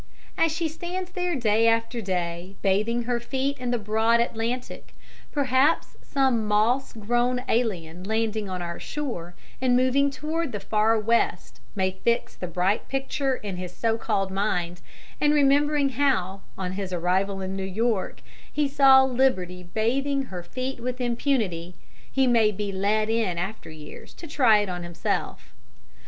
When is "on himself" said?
24.67-25.53